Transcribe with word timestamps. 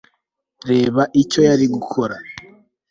reba 0.69 1.01
icyo 1.21 1.39
yari 1.49 1.65
gukora 1.75 2.15